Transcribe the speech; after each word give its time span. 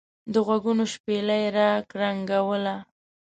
دغوږونو 0.33 0.83
شپېلۍ 0.93 1.43
را 1.55 1.69
کرنګوله. 1.89 2.75